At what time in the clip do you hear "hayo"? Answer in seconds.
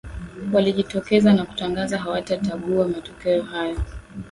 3.41-3.77